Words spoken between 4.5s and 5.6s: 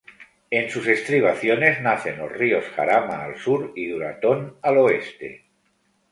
al oeste.